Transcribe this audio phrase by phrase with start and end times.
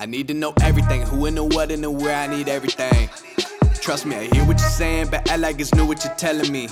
[0.00, 3.08] I need to know everything, who and the what and the where, I need everything.
[3.80, 6.52] Trust me, I hear what you're saying, but act like it's new what you're telling
[6.52, 6.68] me.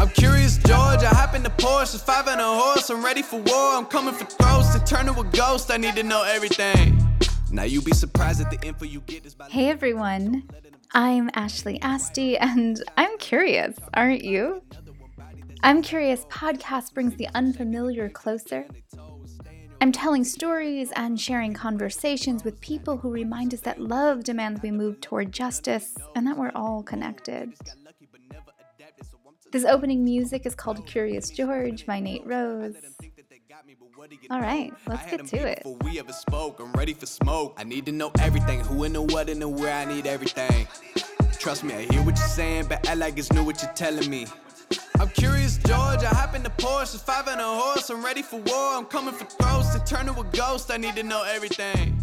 [0.00, 1.02] I'm curious, George.
[1.02, 2.88] I hop in the Porsche, five and a horse.
[2.88, 3.74] I'm ready for war.
[3.74, 5.70] I'm coming for throats to turn to a ghost.
[5.70, 6.98] I need to know everything.
[7.50, 9.26] Now you be surprised at the info you get.
[9.26, 10.48] Is by Hey everyone,
[10.94, 14.62] I'm Ashley Asti, and I'm curious, aren't you?
[15.62, 18.66] I'm Curious podcast brings the unfamiliar closer.
[19.80, 24.70] I'm telling stories and sharing conversations with people who remind us that love demands we
[24.70, 27.52] move toward justice and that we're all connected.
[29.52, 32.76] This opening music is called Curious George by Nate Rose.
[34.30, 35.62] All right, let's get to it.
[35.82, 37.54] We ever spoke, I'm ready for smoke.
[37.56, 39.74] I need to know everything, who and the what and the where.
[39.74, 40.66] I need everything.
[41.38, 44.08] Trust me, I hear what you're saying, but act like it's new what you're telling
[44.10, 44.26] me.
[44.98, 46.02] I'm curious, George.
[46.02, 47.90] I hop in the Porsche, five and a horse.
[47.90, 48.74] I'm ready for war.
[48.76, 50.70] I'm coming for throats to turn to a ghost.
[50.70, 52.02] I need to know everything.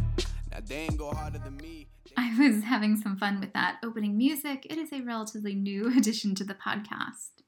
[0.52, 1.88] Now they ain't go harder than me.
[2.18, 4.68] I was having some fun with that opening music.
[4.70, 7.43] It is a relatively new addition to the podcast.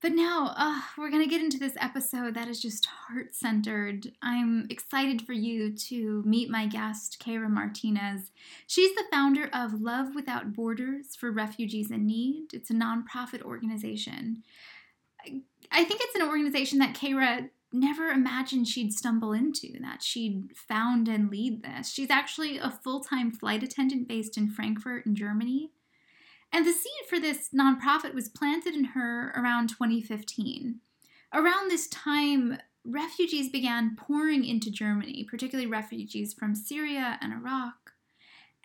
[0.00, 4.12] But now uh, we're going to get into this episode that is just heart centered.
[4.22, 8.30] I'm excited for you to meet my guest, Keira Martinez.
[8.68, 12.50] She's the founder of Love Without Borders for Refugees in Need.
[12.52, 14.44] It's a nonprofit organization.
[15.72, 21.08] I, think it's an organization that Keira never imagined she'd stumble into, that she'd found
[21.08, 21.90] and lead this.
[21.90, 25.70] She's actually a full time flight attendant based in Frankfurt, in Germany.
[26.52, 30.80] And the seed for this nonprofit was planted in her around 2015.
[31.32, 37.92] Around this time, refugees began pouring into Germany, particularly refugees from Syria and Iraq.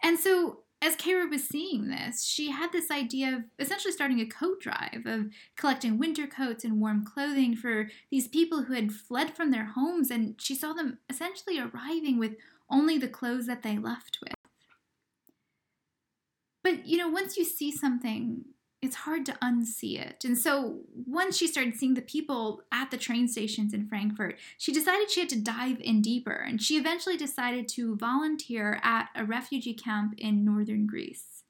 [0.02, 4.26] And so, as Keira was seeing this, she had this idea of essentially starting a
[4.26, 9.36] coat drive, of collecting winter coats and warm clothing for these people who had fled
[9.36, 12.36] from their homes, and she saw them essentially arriving with
[12.70, 14.36] only the clothes that they left with.
[16.64, 18.46] But you know, once you see something,
[18.82, 20.26] it's hard to unsee it.
[20.26, 24.74] And so once she started seeing the people at the train stations in Frankfurt, she
[24.74, 26.34] decided she had to dive in deeper.
[26.34, 31.44] And she eventually decided to volunteer at a refugee camp in northern Greece.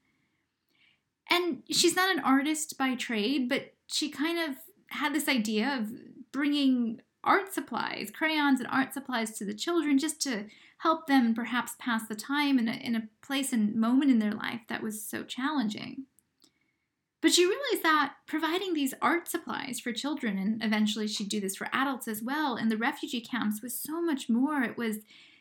[1.28, 4.58] And she's not an artist by trade, but she kind of
[4.90, 5.90] had this idea of
[6.32, 10.46] bringing art supplies, crayons and art supplies to the children just to
[10.84, 14.34] help them perhaps pass the time in a, in a place and moment in their
[14.34, 16.06] life that was so challenging.
[17.22, 21.56] But she realized that providing these art supplies for children, and eventually she'd do this
[21.56, 24.62] for adults as well, in the refugee camps was so much more.
[24.62, 24.98] It was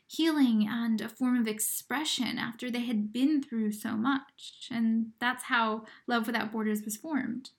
[0.06, 4.69] healing and a form of expression after they had been through so much.
[4.70, 7.50] And that's how Love Without Borders was formed.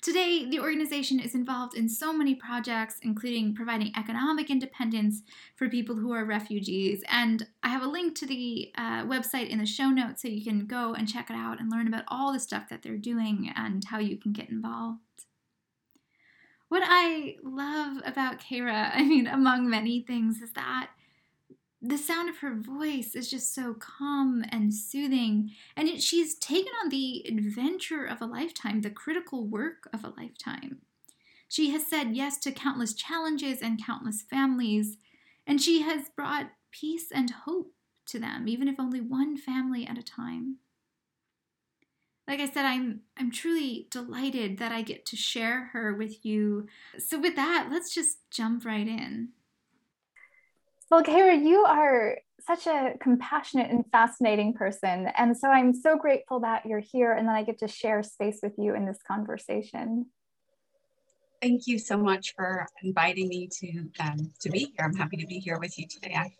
[0.00, 5.22] Today, the organization is involved in so many projects, including providing economic independence
[5.56, 7.02] for people who are refugees.
[7.08, 10.44] And I have a link to the uh, website in the show notes so you
[10.44, 13.52] can go and check it out and learn about all the stuff that they're doing
[13.56, 15.00] and how you can get involved.
[16.68, 20.90] What I love about Keira, I mean, among many things, is that
[21.82, 25.52] the sound of her voice is just so calm and soothing.
[25.76, 30.12] And it, she's taken on the adventure of a lifetime, the critical work of a
[30.16, 30.82] lifetime.
[31.48, 34.98] She has said yes to countless challenges and countless families,
[35.46, 37.72] and she has brought peace and hope
[38.06, 40.58] to them, even if only one family at a time.
[42.28, 46.68] Like I said, I'm I'm truly delighted that I get to share her with you.
[46.98, 49.30] So with that, let's just jump right in.
[50.90, 55.08] Well, Keira, you are such a compassionate and fascinating person.
[55.16, 58.40] And so I'm so grateful that you're here and that I get to share space
[58.42, 60.06] with you in this conversation.
[61.40, 64.84] Thank you so much for inviting me to um, to be here.
[64.84, 66.34] I'm happy to be here with you today.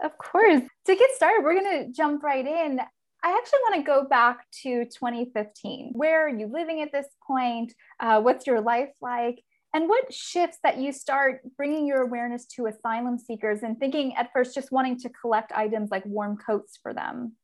[0.00, 0.62] Of course.
[0.86, 2.80] To get started, we're going to jump right in.
[3.24, 5.90] I actually want to go back to 2015.
[5.94, 7.74] Where are you living at this point?
[7.98, 9.42] Uh, what's your life like?
[9.76, 14.32] And what shifts that you start bringing your awareness to asylum seekers and thinking at
[14.32, 17.36] first just wanting to collect items like warm coats for them?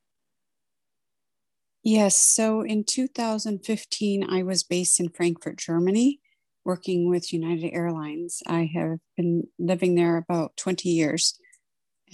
[1.82, 2.19] Yes.
[2.19, 6.20] So in 2015, I was based in Frankfurt, Germany,
[6.64, 8.43] working with United Airlines.
[8.46, 11.38] I have been living there about 20 years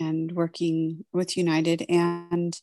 [0.00, 1.86] and working with United.
[1.88, 2.60] And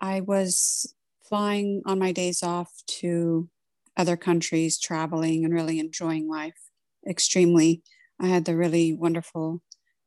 [0.00, 0.94] I was
[1.28, 3.48] flying on my days off to
[3.96, 6.65] other countries, traveling and really enjoying life
[7.08, 7.82] extremely.
[8.20, 9.62] I had the really wonderful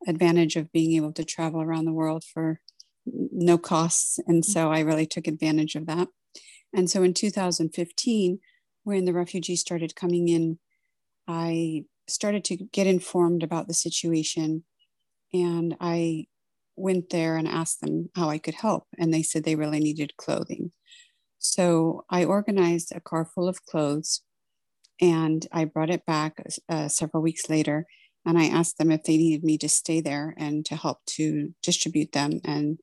[0.07, 2.59] advantage of being able to travel around the world for
[3.05, 4.19] no costs.
[4.27, 6.07] And so I really took advantage of that.
[6.73, 8.39] And so in 2015,
[8.83, 10.59] when the refugees started coming in,
[11.27, 14.63] I started to get informed about the situation.
[15.33, 16.25] And I
[16.75, 18.85] went there and asked them how I could help.
[18.97, 20.71] And they said they really needed clothing.
[21.37, 24.21] So I organized a car full of clothes
[25.01, 27.85] and I brought it back uh, several weeks later.
[28.25, 31.53] And I asked them if they needed me to stay there and to help to
[31.63, 32.41] distribute them.
[32.43, 32.79] And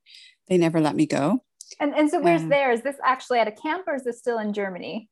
[0.48, 1.44] they never let me go.
[1.78, 2.72] And, and so, where's uh, there?
[2.72, 5.08] Is this actually at a camp or is this still in Germany?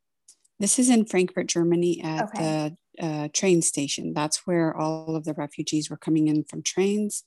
[0.59, 2.77] This is in Frankfurt, Germany, at okay.
[2.99, 4.15] the uh, train station.
[4.15, 7.25] That's where all of the refugees were coming in from trains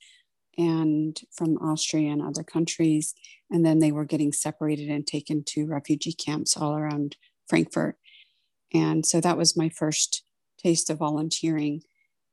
[0.58, 3.14] and from Austria and other countries.
[3.52, 7.98] And then they were getting separated and taken to refugee camps all around Frankfurt.
[8.74, 10.24] And so that was my first
[10.58, 11.82] taste of volunteering.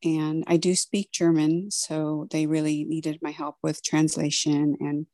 [0.03, 5.07] And I do speak German, so they really needed my help with translation and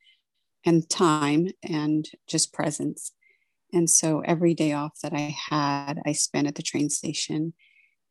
[0.66, 3.12] and time and just presence.
[3.72, 7.54] And so every day off that I had, I spent at the train station.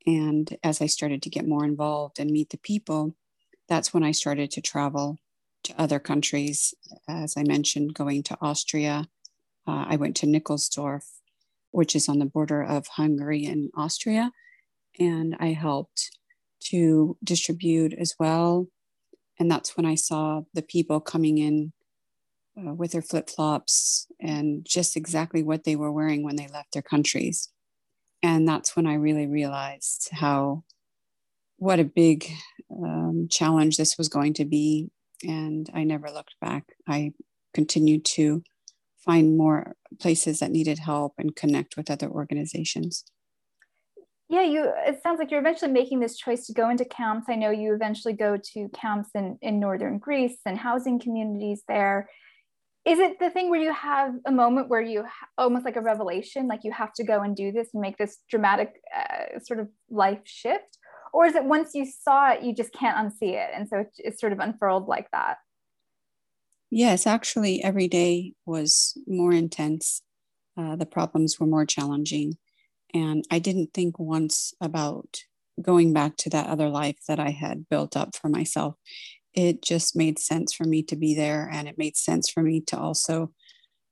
[0.07, 3.15] And as I started to get more involved and meet the people,
[3.67, 5.19] that's when I started to travel
[5.65, 6.73] to other countries.
[7.07, 9.07] As I mentioned, going to Austria.
[9.67, 11.03] Uh, I went to Nickelsdorf,
[11.71, 14.31] which is on the border of Hungary and Austria.
[15.00, 16.12] And I helped
[16.66, 18.68] to distribute as well.
[19.39, 21.71] And that's when I saw the people coming in
[22.57, 26.74] uh, with their flip flops and just exactly what they were wearing when they left
[26.74, 27.50] their countries.
[28.21, 30.63] And that's when I really realized how,
[31.57, 32.30] what a big
[32.71, 34.89] um, challenge this was going to be.
[35.24, 36.66] And I never looked back.
[36.88, 37.13] I
[37.54, 38.44] continued to
[39.03, 43.03] find more places that needed help and connect with other organizations.
[44.27, 47.25] Yeah, you it sounds like you're eventually making this choice to go into camps.
[47.29, 52.09] I know you eventually go to camps in, in northern Greece and housing communities there
[52.85, 55.05] is it the thing where you have a moment where you
[55.37, 58.17] almost like a revelation like you have to go and do this and make this
[58.29, 60.77] dramatic uh, sort of life shift
[61.13, 64.19] or is it once you saw it you just can't unsee it and so it's
[64.19, 65.37] sort of unfurled like that
[66.69, 70.01] yes actually every day was more intense
[70.57, 72.38] uh, the problems were more challenging
[72.94, 75.21] and i didn't think once about
[75.62, 78.75] going back to that other life that i had built up for myself
[79.33, 82.62] it just made sense for me to be there and it made sense for me
[82.62, 83.31] to also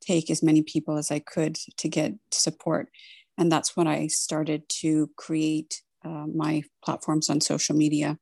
[0.02, 2.90] take as many people as I could to get support.
[3.38, 8.18] And that's when I started to create uh, my platforms on social media,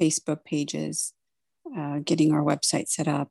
[0.00, 1.12] Facebook pages,
[1.76, 3.30] uh, getting our website set up.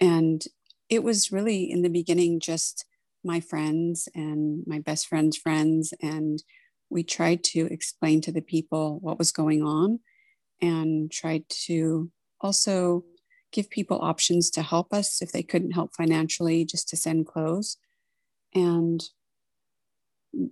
[0.00, 0.42] And
[0.88, 2.84] it was really in the beginning just
[3.24, 5.92] my friends and my best friend's friends.
[6.00, 6.42] And
[6.90, 10.00] we tried to explain to the people what was going on
[10.60, 12.10] and tried to
[12.40, 13.04] also
[13.52, 17.76] give people options to help us if they couldn't help financially, just to send clothes.
[18.54, 19.02] And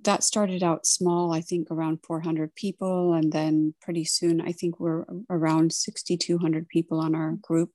[0.05, 3.13] that started out small, I think around 400 people.
[3.13, 7.71] And then pretty soon, I think we're around 6,200 people on our group,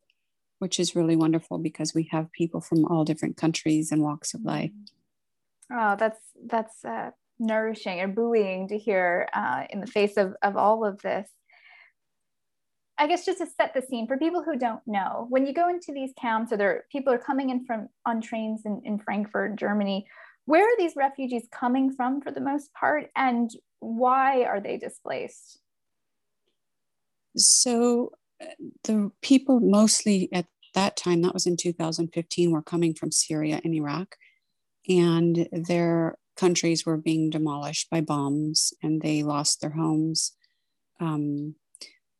[0.62, 4.46] which is really wonderful because we have people from all different countries and walks of
[4.46, 4.70] life.
[5.74, 7.10] Oh, that's, that's uh,
[7.40, 11.28] nourishing and buoying to hear uh, in the face of, of all of this.
[13.00, 15.68] I guess just to set the scene for people who don't know, when you go
[15.68, 19.56] into these camps or there people are coming in from on trains in, in Frankfurt,
[19.56, 20.06] Germany,
[20.46, 23.50] where are these refugees coming from for the most part and
[23.80, 25.58] why are they displaced?
[27.36, 28.12] So
[28.84, 33.74] the people mostly at that time, that was in 2015, were coming from Syria and
[33.74, 34.16] Iraq,
[34.88, 40.34] and their countries were being demolished by bombs and they lost their homes.
[41.00, 41.56] Um,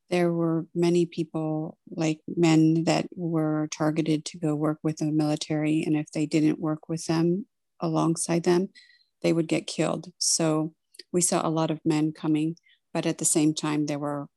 [0.10, 5.84] there were many people, like men, that were targeted to go work with the military.
[5.84, 7.46] And if they didn't work with them
[7.80, 8.70] alongside them,
[9.22, 10.12] they would get killed.
[10.18, 10.74] So
[11.14, 12.58] we saw a lot of men coming,
[12.94, 14.28] but at the same time, there were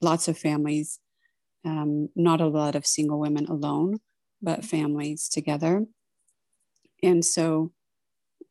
[0.00, 0.98] lots of families,
[1.64, 3.98] um, not a lot of single women alone,
[4.42, 5.86] but families together.
[7.02, 7.72] And so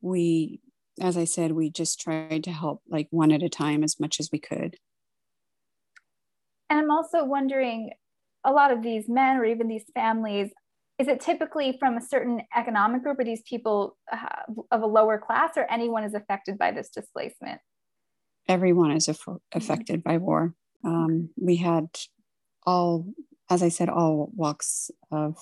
[0.01, 0.59] we,
[0.99, 4.19] as I said, we just tried to help like one at a time as much
[4.19, 4.77] as we could.
[6.69, 7.91] And I'm also wondering
[8.43, 10.51] a lot of these men or even these families,
[10.99, 15.17] is it typically from a certain economic group or these people uh, of a lower
[15.17, 17.61] class or anyone is affected by this displacement?
[18.47, 20.09] Everyone is aff- affected mm-hmm.
[20.09, 20.53] by war.
[20.83, 21.87] Um, we had
[22.65, 23.05] all,
[23.49, 25.37] as I said, all walks of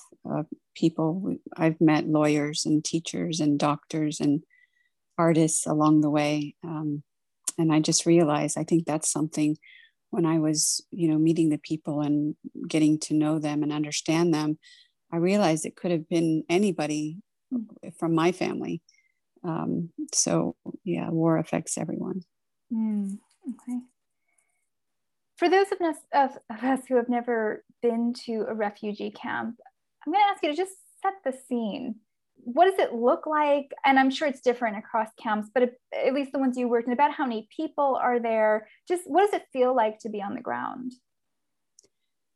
[0.76, 1.36] people.
[1.56, 4.44] I've met lawyers and teachers and doctors and
[5.18, 6.56] artists along the way.
[6.64, 7.04] Um,
[7.58, 9.58] and I just realized I think that's something
[10.12, 12.36] when I was, you know, meeting the people and
[12.68, 14.60] getting to know them and understand them,
[15.12, 17.18] I realized it could have been anybody
[17.98, 18.82] from my family.
[19.44, 22.22] Um, so yeah, war affects everyone.
[22.72, 23.80] Mm, okay.
[25.42, 29.60] For those of us, of, of us who have never been to a refugee camp,
[30.06, 31.96] I'm going to ask you to just set the scene.
[32.36, 33.72] What does it look like?
[33.84, 36.94] And I'm sure it's different across camps, but at least the ones you worked in,
[36.94, 38.68] about how many people are there?
[38.88, 40.92] Just what does it feel like to be on the ground?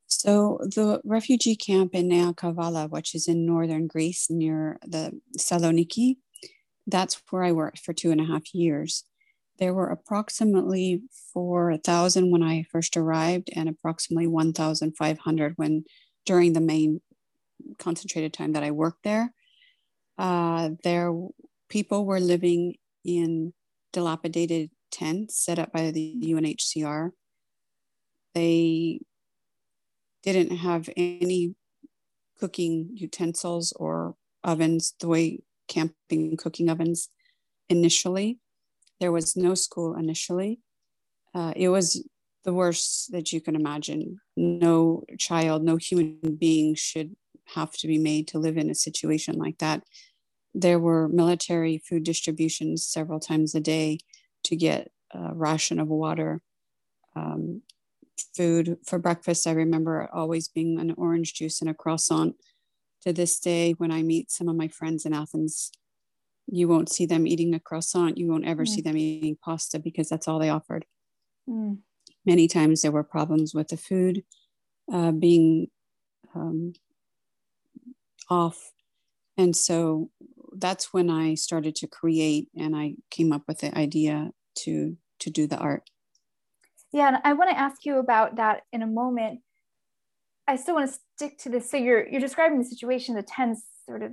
[0.07, 6.17] So the refugee camp in Nea Kavala, which is in northern Greece near the Saloniki,
[6.88, 9.03] that's where I worked for two and a half years.
[9.57, 11.01] There were approximately
[11.33, 15.85] 4,000 when I first arrived and approximately 1,500 when
[16.25, 17.01] during the main
[17.79, 19.33] concentrated time that I worked there.
[20.17, 21.13] Uh, there,
[21.69, 23.53] people were living in
[23.93, 27.12] dilapidated tents set up by the UNHCR.
[28.33, 29.00] They
[30.24, 31.55] didn't have any
[32.39, 37.09] cooking utensils or ovens the way camping cooking ovens
[37.69, 38.39] initially.
[38.99, 40.59] There was no school initially.
[41.33, 42.07] Uh, it was
[42.43, 44.19] the worst that you can imagine.
[44.37, 47.15] No child, no human being should
[47.53, 49.83] have to be made to live in a situation like that.
[50.53, 53.99] There were military food distributions several times a day
[54.45, 56.41] to get a ration of water.
[57.15, 57.61] Um,
[58.35, 62.35] food for breakfast, I remember always being an orange juice and a croissant.
[63.01, 65.71] To this day, when I meet some of my friends in Athens,
[66.47, 68.17] you won't see them eating a croissant.
[68.17, 68.67] You won't ever mm.
[68.67, 70.85] see them eating pasta because that's all they offered.
[71.49, 71.79] Mm.
[72.25, 74.23] Many times there were problems with the food
[74.91, 75.67] uh, being
[76.33, 76.73] um,
[78.29, 78.71] off.
[79.37, 80.09] And so
[80.57, 85.29] that's when I started to create and I came up with the idea to to
[85.29, 85.89] do the art.
[86.91, 89.41] Yeah, and I want to ask you about that in a moment.
[90.47, 91.69] I still want to stick to this.
[91.69, 94.12] So you're you're describing the situation, the tense sort of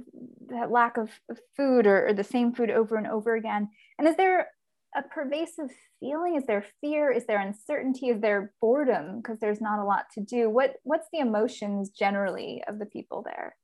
[0.49, 3.69] that lack of, of food or, or the same food over and over again.
[3.99, 4.49] And is there
[4.95, 6.37] a pervasive feeling?
[6.37, 7.11] Is there fear?
[7.11, 8.09] Is there uncertainty?
[8.09, 10.51] Is there boredom because there's not a lot to do?
[10.51, 13.57] What what's the emotions generally of the people there?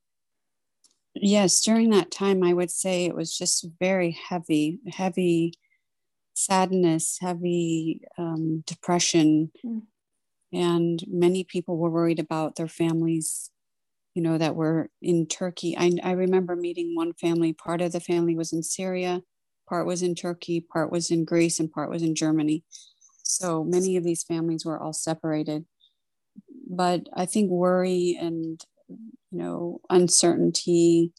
[1.15, 5.55] Yes, during that time, I would say it was just very heavy, heavy
[6.35, 9.51] sadness, heavy um, depression.
[9.65, 9.83] Mm.
[10.53, 13.51] And many people were worried about their families,
[14.19, 15.77] you know, that were in Turkey.
[15.79, 19.23] I, I remember meeting one family, part of the family was in Syria,
[19.69, 22.65] part was in Turkey, part was in Greece, and part was in Germany.
[23.23, 25.67] So many of these families were all separated.
[26.69, 31.13] But I think worry and you know, uncertainty,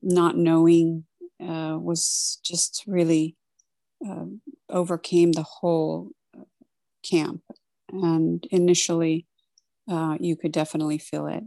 [0.00, 1.04] not knowing
[1.42, 3.36] uh, was just really
[4.08, 4.24] uh,
[4.70, 6.12] overcame the whole
[7.04, 7.42] camp.
[7.90, 9.26] And initially,
[9.90, 11.44] uh, you could definitely feel it.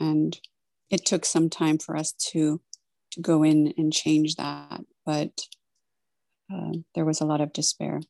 [0.00, 0.38] And
[0.90, 2.60] it took some time for us to
[3.12, 5.30] to go in and change that, but
[6.52, 8.00] uh, there was a lot of despair.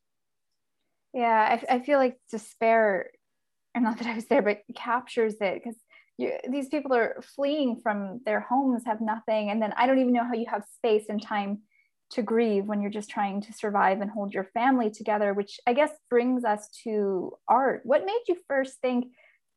[1.14, 3.10] Yeah, I, I feel like despair,
[3.74, 5.76] or not that I was there, but captures it because
[6.50, 10.24] these people are fleeing from their homes, have nothing, and then I don't even know
[10.24, 11.60] how you have space and time
[12.10, 15.34] to grieve when you're just trying to survive and hold your family together.
[15.34, 17.82] Which I guess brings us to art.
[17.84, 19.06] What made you first think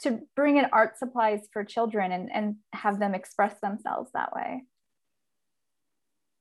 [0.02, 4.64] to bring in art supplies for children and, and have them express themselves that way?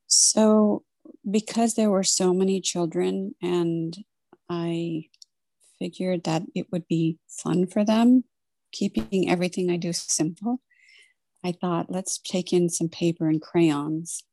[0.06, 0.84] So,
[1.28, 3.96] because there were so many children, and
[4.48, 5.06] I
[5.78, 8.24] figured that it would be fun for them
[8.72, 10.60] keeping everything I do simple,
[11.44, 14.24] I thought, let's take in some paper and crayons.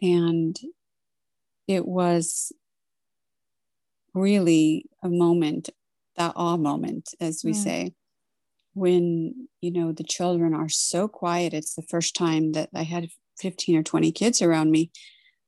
[0.00, 0.58] And
[1.66, 2.52] it was
[4.14, 5.70] really a moment,
[6.16, 7.56] that awe moment, as we mm.
[7.56, 7.94] say,
[8.74, 11.54] when, you know, the children are so quiet.
[11.54, 13.08] It's the first time that I had
[13.40, 14.90] 15 or 20 kids around me,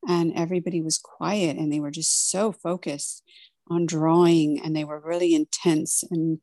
[0.06, 3.22] and everybody was quiet and they were just so focused
[3.70, 6.38] on drawing and they were really intense and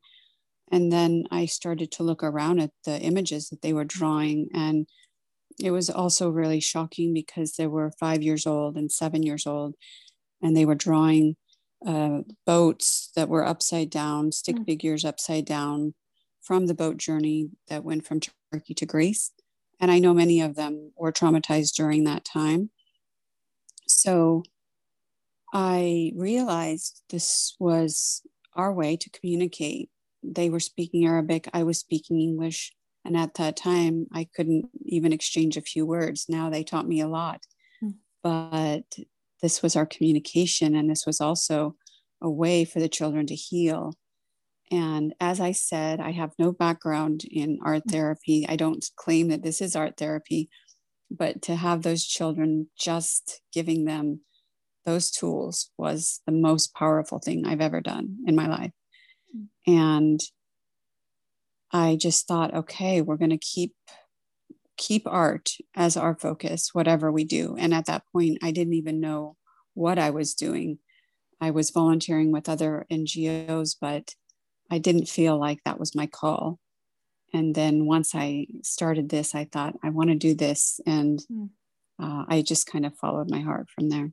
[0.72, 4.48] and then I started to look around at the images that they were drawing.
[4.54, 4.88] And
[5.60, 9.74] it was also really shocking because they were five years old and seven years old.
[10.40, 11.36] And they were drawing
[11.86, 14.64] uh, boats that were upside down, stick mm.
[14.64, 15.92] figures upside down
[16.42, 18.20] from the boat journey that went from
[18.52, 19.32] Turkey to Greece.
[19.80, 22.70] And I know many of them were traumatized during that time.
[23.86, 24.42] So
[25.52, 28.22] I realized this was
[28.54, 29.90] our way to communicate
[30.22, 32.72] they were speaking Arabic, I was speaking English.
[33.04, 36.26] And at that time, I couldn't even exchange a few words.
[36.28, 37.44] Now they taught me a lot.
[37.82, 37.94] Mm.
[38.22, 39.04] But
[39.42, 41.74] this was our communication, and this was also
[42.20, 43.94] a way for the children to heal.
[44.72, 47.90] And as I said, I have no background in art hmm.
[47.90, 48.46] therapy.
[48.48, 50.48] I don't claim that this is art therapy,
[51.10, 54.22] but to have those children just giving them
[54.84, 58.72] those tools was the most powerful thing I've ever done in my life.
[59.66, 60.20] And
[61.70, 63.74] I just thought, okay, we're going to keep
[64.78, 67.54] keep art as our focus, whatever we do.
[67.56, 69.36] And at that point, I didn't even know
[69.74, 70.78] what I was doing.
[71.40, 74.14] I was volunteering with other NGOs, but
[74.72, 76.58] I didn't feel like that was my call.
[77.34, 80.80] And then once I started this, I thought, I want to do this.
[80.86, 81.50] And mm.
[82.02, 84.12] uh, I just kind of followed my heart from there.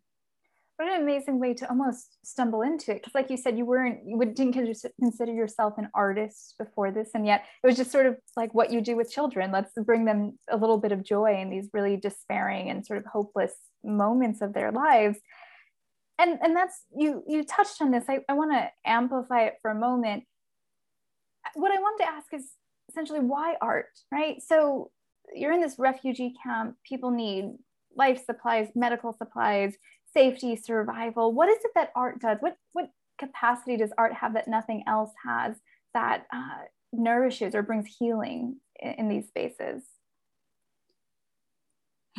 [0.76, 2.96] What an amazing way to almost stumble into it.
[2.96, 4.54] Because, like you said, you weren't, you didn't
[5.00, 7.12] consider yourself an artist before this.
[7.14, 9.52] And yet it was just sort of like what you do with children.
[9.52, 13.06] Let's bring them a little bit of joy in these really despairing and sort of
[13.06, 15.20] hopeless moments of their lives.
[16.18, 18.04] And, and that's, you, you touched on this.
[18.10, 20.26] I, I want to amplify it for a moment.
[21.56, 22.52] What I wanted to ask is
[22.90, 24.42] essentially why art, right?
[24.42, 24.92] So
[25.34, 27.54] you're in this refugee camp, people need
[27.96, 29.76] life supplies, medical supplies,
[30.14, 31.34] safety, survival.
[31.34, 32.38] What is it that art does?
[32.40, 32.90] What what
[33.20, 35.58] capacity does art have that nothing else has
[35.94, 39.84] that uh, nourishes or brings healing in, in these spaces?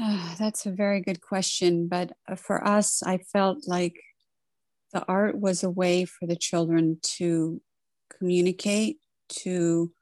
[0.38, 1.88] that's a very good question.
[1.88, 3.96] But uh, for us, I felt like
[4.92, 7.60] the art was a way for the children to
[8.18, 8.98] communicate,
[9.42, 9.92] to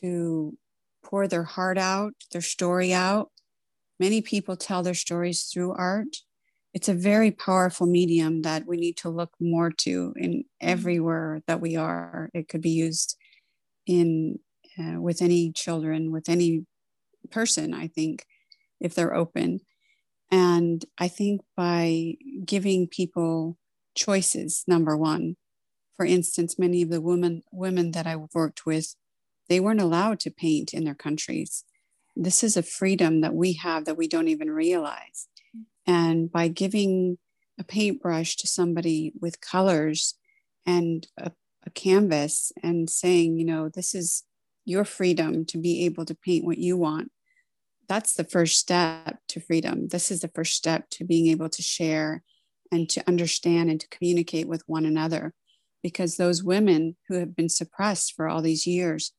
[0.00, 0.56] to
[1.04, 3.30] pour their heart out, their story out.
[3.98, 6.16] Many people tell their stories through art.
[6.74, 11.60] It's a very powerful medium that we need to look more to in everywhere that
[11.60, 12.28] we are.
[12.34, 13.16] It could be used
[13.86, 14.40] in
[14.78, 16.66] uh, with any children, with any
[17.30, 18.26] person, I think,
[18.80, 19.60] if they're open.
[20.30, 23.56] And I think by giving people
[23.94, 25.36] choices, number one,
[25.96, 28.94] for instance, many of the women women that I worked with
[29.48, 31.64] they weren't allowed to paint in their countries.
[32.14, 35.28] This is a freedom that we have that we don't even realize.
[35.86, 37.18] And by giving
[37.58, 40.14] a paintbrush to somebody with colors
[40.64, 41.30] and a,
[41.64, 44.24] a canvas and saying, you know, this is
[44.64, 47.12] your freedom to be able to paint what you want,
[47.88, 49.88] that's the first step to freedom.
[49.88, 52.24] This is the first step to being able to share
[52.72, 55.34] and to understand and to communicate with one another.
[55.86, 59.12] Because those women who have been suppressed for all these years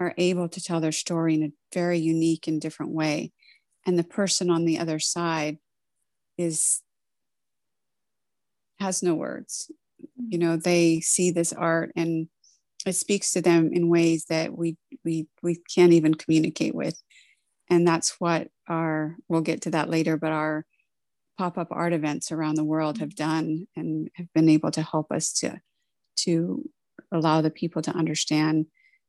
[0.00, 3.30] are able to tell their story in a very unique and different way.
[3.86, 5.58] And the person on the other side
[6.36, 6.82] is
[8.80, 9.70] has no words.
[10.18, 12.26] You know, they see this art and
[12.84, 17.00] it speaks to them in ways that we we we can't even communicate with.
[17.68, 20.66] And that's what our we'll get to that later, but our
[21.38, 25.32] pop-up art events around the world have done and have been able to help us
[25.34, 25.60] to
[26.18, 26.68] to
[27.12, 28.66] allow the people to understand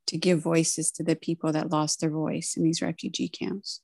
[0.07, 3.81] to give voices to the people that lost their voice in these refugee camps.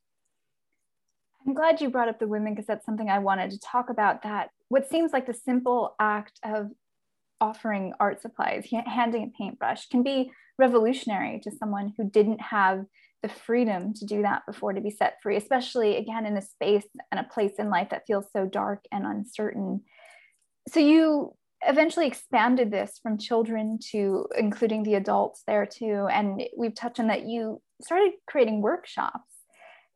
[1.46, 4.24] I'm glad you brought up the women because that's something I wanted to talk about.
[4.24, 6.72] That what seems like the simple act of
[7.40, 12.86] offering art supplies, handing a paintbrush, can be revolutionary to someone who didn't have
[13.24, 16.86] the freedom to do that before to be set free, especially again in a space
[17.12, 19.82] and a place in life that feels so dark and uncertain.
[20.68, 21.34] So you
[21.66, 26.08] eventually expanded this from children to including the adults there too.
[26.12, 29.32] And we've touched on that you started creating workshops.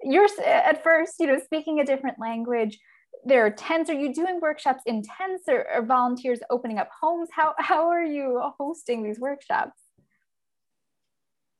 [0.03, 2.79] You're at first, you know, speaking a different language.
[3.23, 3.89] There are tents.
[3.89, 7.29] Are you doing workshops in tents or, or volunteers opening up homes?
[7.31, 9.79] How, how are you hosting these workshops?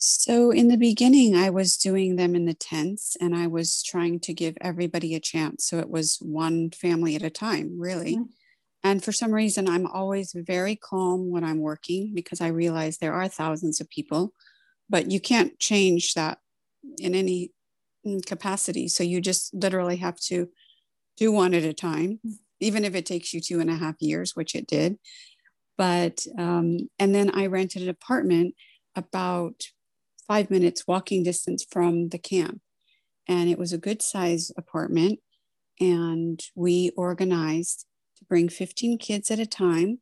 [0.04, 4.20] So, in the beginning, I was doing them in the tents and I was trying
[4.22, 5.66] to give everybody a chance.
[5.66, 8.16] So, it was one family at a time, really.
[8.16, 8.24] Mm-hmm.
[8.84, 13.14] And for some reason, I'm always very calm when I'm working because I realize there
[13.14, 14.34] are thousands of people,
[14.90, 16.40] but you can't change that
[16.98, 17.52] in any
[18.06, 18.88] mm, capacity.
[18.88, 20.50] So you just literally have to
[21.18, 22.20] do one at a time,
[22.60, 24.98] even if it takes you two and a half years, which it did.
[25.78, 28.56] But, um, and then I rented an apartment
[28.96, 29.64] about
[30.28, 32.62] five minutes walking distance from the camp.
[33.28, 35.20] And it was a good size apartment.
[35.80, 37.86] And we organized
[38.22, 40.00] to bring 15 kids at a time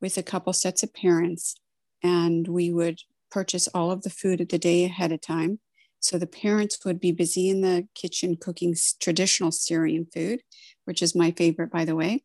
[0.00, 1.56] with a couple sets of parents.
[2.02, 3.00] And we would
[3.30, 5.60] purchase all of the food at the day ahead of time.
[6.00, 10.40] So the parents would be busy in the kitchen cooking traditional Syrian food,
[10.84, 12.24] which is my favorite, by the way.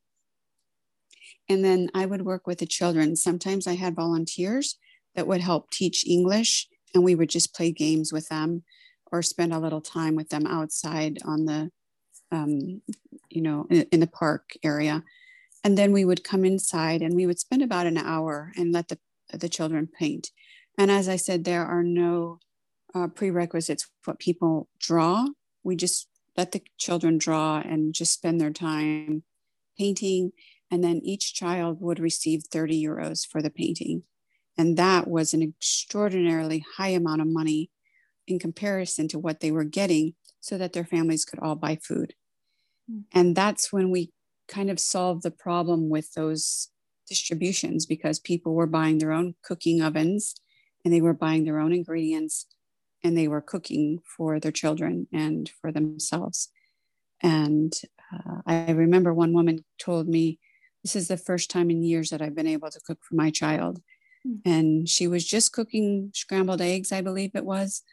[1.49, 3.15] And then I would work with the children.
[3.15, 4.77] Sometimes I had volunteers
[5.15, 8.63] that would help teach English, and we would just play games with them
[9.11, 11.69] or spend a little time with them outside on the,
[12.31, 12.81] um,
[13.29, 15.03] you know, in, in the park area
[15.63, 18.89] and then we would come inside and we would spend about an hour and let
[18.89, 18.99] the,
[19.31, 20.29] the children paint
[20.77, 22.39] and as i said there are no
[22.95, 25.25] uh, prerequisites what people draw
[25.63, 29.23] we just let the children draw and just spend their time
[29.77, 30.31] painting
[30.69, 34.03] and then each child would receive 30 euros for the painting
[34.57, 37.69] and that was an extraordinarily high amount of money
[38.27, 42.13] in comparison to what they were getting so that their families could all buy food.
[42.91, 43.03] Mm.
[43.11, 44.11] And that's when we
[44.47, 46.69] kind of solved the problem with those
[47.07, 50.35] distributions because people were buying their own cooking ovens
[50.83, 52.45] and they were buying their own ingredients
[53.03, 56.49] and they were cooking for their children and for themselves.
[57.21, 57.73] And
[58.13, 60.39] uh, I remember one woman told me,
[60.83, 63.29] This is the first time in years that I've been able to cook for my
[63.29, 63.81] child.
[64.27, 64.41] Mm.
[64.45, 67.83] And she was just cooking scrambled eggs, I believe it was.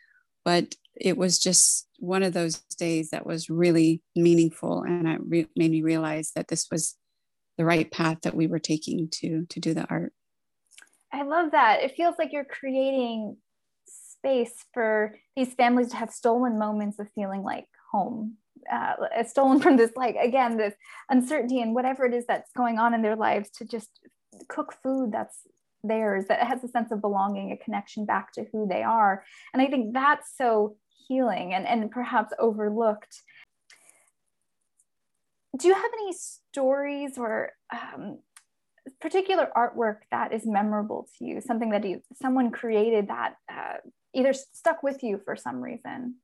[0.45, 4.83] But it was just one of those days that was really meaningful.
[4.83, 6.96] And it re- made me realize that this was
[7.59, 10.12] the right path that we were taking to, to do the art.
[11.12, 11.83] I love that.
[11.83, 13.37] It feels like you're creating
[13.87, 18.37] space for these families to have stolen moments of feeling like home
[18.70, 18.94] uh,
[19.26, 20.74] stolen from this like again this
[21.09, 23.88] uncertainty and whatever it is that's going on in their lives to just
[24.48, 25.38] cook food that's
[25.83, 29.25] theirs that has a sense of belonging a connection back to who they are.
[29.53, 30.77] And i think that's so
[31.09, 33.23] healing and, and perhaps overlooked.
[35.59, 38.21] Do you have any stories or um,
[39.01, 41.40] particular artwork that is memorable to you?
[41.40, 43.79] Something that you someone created that uh,
[44.14, 46.16] either stuck with you for some reason?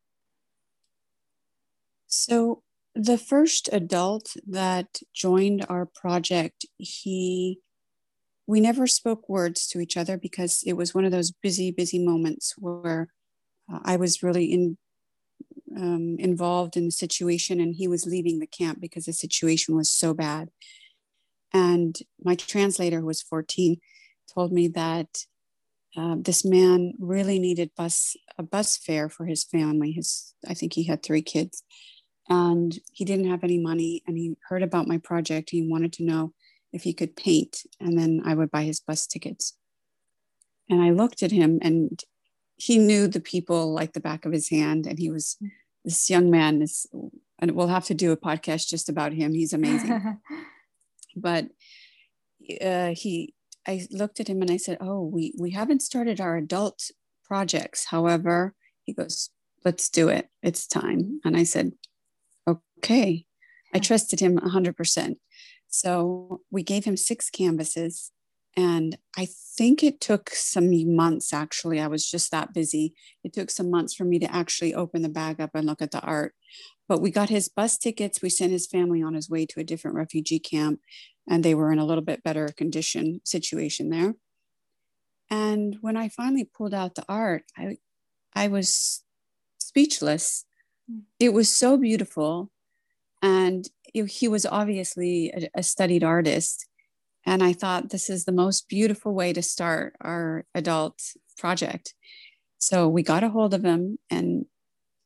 [2.06, 2.62] So
[2.94, 7.60] the first adult that joined our project he
[8.46, 11.98] we never spoke words to each other because it was one of those busy busy
[11.98, 13.08] moments where
[13.72, 14.76] uh, i was really in
[15.76, 19.90] um, involved in the situation and he was leaving the camp because the situation was
[19.90, 20.48] so bad.
[21.52, 23.78] And my translator who was 14
[24.32, 25.24] told me that
[25.96, 29.92] uh, this man really needed bus a bus fare for his family.
[29.92, 31.62] His i think he had three kids.
[32.28, 35.50] And he didn't have any money and he heard about my project.
[35.50, 36.32] He wanted to know
[36.76, 39.56] if he could paint and then i would buy his bus tickets.
[40.70, 42.00] And i looked at him and
[42.56, 45.36] he knew the people like the back of his hand and he was
[45.84, 46.86] this young man is
[47.38, 49.32] and we'll have to do a podcast just about him.
[49.34, 50.20] He's amazing.
[51.18, 51.46] But
[52.60, 53.32] uh, he
[53.66, 56.90] i looked at him and i said oh we we haven't started our adult
[57.24, 57.86] projects.
[57.86, 59.30] However he goes
[59.64, 60.28] let's do it.
[60.42, 61.20] It's time.
[61.24, 61.72] And i said
[62.46, 63.24] okay.
[63.74, 65.16] I trusted him 100%
[65.80, 68.10] so we gave him six canvases
[68.56, 71.78] and I think it took some months, actually.
[71.78, 72.94] I was just that busy.
[73.22, 75.90] It took some months for me to actually open the bag up and look at
[75.90, 76.34] the art.
[76.88, 78.22] But we got his bus tickets.
[78.22, 80.80] We sent his family on his way to a different refugee camp,
[81.28, 84.14] and they were in a little bit better condition situation there.
[85.28, 87.76] And when I finally pulled out the art, I,
[88.34, 89.02] I was
[89.58, 90.46] speechless.
[90.90, 91.00] Hmm.
[91.20, 92.50] It was so beautiful.
[93.22, 96.66] And it, he was obviously a, a studied artist
[97.26, 101.02] and I thought this is the most beautiful way to start our adult
[101.36, 101.92] project.
[102.58, 103.98] So we got a hold of him.
[104.08, 104.46] And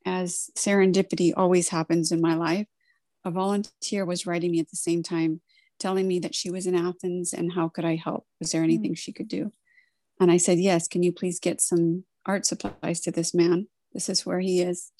[0.05, 2.66] as serendipity always happens in my life,
[3.25, 5.40] a volunteer was writing me at the same time,
[5.79, 8.27] telling me that she was in Athens and how could I help?
[8.38, 8.99] Was there anything mm.
[8.99, 9.53] she could do?
[10.20, 13.68] And I said, Yes, can you please get some art supplies to this man?
[13.94, 14.92] This is where he is.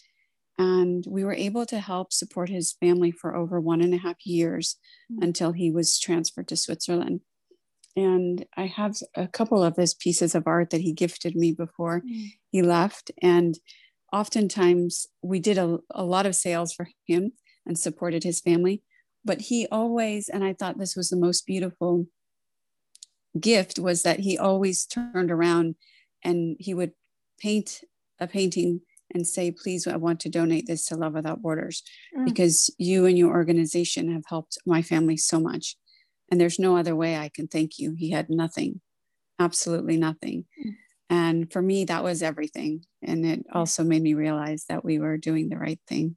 [0.61, 4.27] And we were able to help support his family for over one and a half
[4.27, 4.77] years
[5.11, 5.23] mm-hmm.
[5.23, 7.23] until he was transferred to Switzerland.
[7.97, 12.01] And I have a couple of his pieces of art that he gifted me before
[12.01, 12.27] mm-hmm.
[12.51, 13.11] he left.
[13.23, 13.59] And
[14.13, 17.33] oftentimes we did a, a lot of sales for him
[17.65, 18.83] and supported his family.
[19.25, 22.05] But he always, and I thought this was the most beautiful
[23.39, 25.77] gift, was that he always turned around
[26.23, 26.93] and he would
[27.41, 27.81] paint
[28.19, 28.83] a painting
[29.15, 31.83] and say, please, I want to donate this to Love Without Borders
[32.17, 32.25] mm.
[32.25, 35.77] because you and your organization have helped my family so much.
[36.31, 37.95] And there's no other way I can thank you.
[37.97, 38.81] He had nothing,
[39.39, 40.45] absolutely nothing.
[40.65, 40.73] Mm.
[41.11, 42.85] And for me, that was everything.
[43.03, 46.17] And it also made me realize that we were doing the right thing.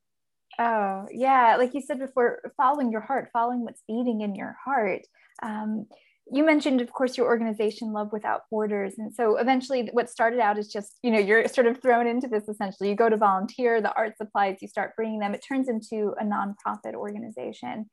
[0.60, 1.56] Oh, yeah.
[1.58, 5.02] Like you said before, following your heart, following what's beating in your heart.
[5.42, 5.88] Um,
[6.32, 8.96] you mentioned of course your organization love without borders.
[8.98, 12.28] And so eventually what started out is just you know you're sort of thrown into
[12.28, 12.90] this essentially.
[12.90, 15.34] You go to volunteer the art supplies you start bringing them.
[15.34, 17.90] It turns into a nonprofit organization.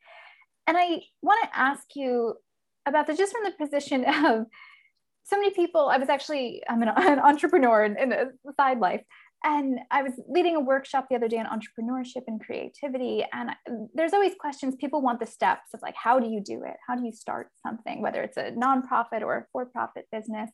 [0.66, 2.34] And i want to ask you
[2.86, 4.46] about this just from the position of
[5.24, 9.02] so many people i was actually i'm an, an entrepreneur in, in a side life
[9.42, 13.24] and I was leading a workshop the other day on entrepreneurship and creativity.
[13.32, 13.50] And
[13.94, 16.76] there's always questions people want the steps of like, how do you do it?
[16.86, 20.50] How do you start something, whether it's a nonprofit or a for profit business?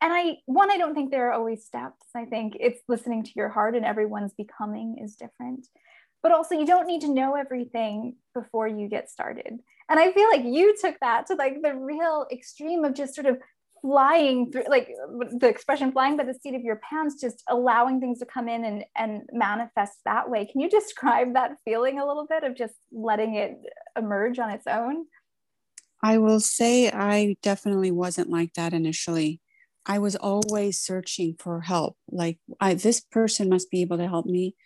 [0.00, 2.06] And I, one, I don't think there are always steps.
[2.14, 5.66] I think it's listening to your heart, and everyone's becoming is different.
[6.22, 9.58] But also, you don't need to know everything before you get started.
[9.88, 13.26] And I feel like you took that to like the real extreme of just sort
[13.26, 13.38] of
[13.86, 14.88] flying through like
[15.38, 18.64] the expression flying by the seat of your pants just allowing things to come in
[18.64, 20.44] and and manifest that way.
[20.44, 23.52] Can you describe that feeling a little bit of just letting it
[23.96, 25.06] emerge on its own?
[26.02, 29.40] I will say i definitely wasn't like that initially.
[29.86, 31.96] I was always searching for help.
[32.10, 34.56] Like I, this person must be able to help me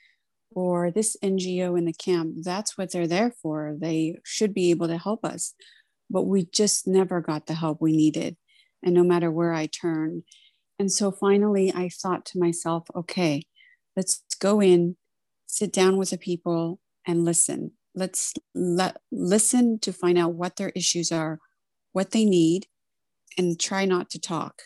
[0.53, 3.77] or this ngo in the camp that's what they're there for.
[3.79, 5.55] They should be able to help us
[6.13, 8.37] but we just never got the help we needed
[8.83, 10.23] and no matter where I turned.
[10.79, 13.43] And so finally, I thought to myself, okay,
[13.97, 14.97] let's go in,
[15.47, 17.73] sit down with the people and listen.
[17.95, 21.39] Let's let, listen to find out what their issues are,
[21.93, 22.67] what they need,
[23.37, 24.63] and try not to talk.